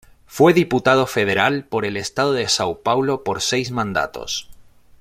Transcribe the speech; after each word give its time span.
Fue 0.25 0.53
diputado 0.55 1.05
federal 1.05 1.63
por 1.65 1.85
el 1.85 1.95
estado 1.95 2.33
de 2.33 2.45
São 2.45 2.79
Paulo 2.81 3.23
por 3.23 3.39
seis 3.43 3.69
mandatos. 3.69 4.49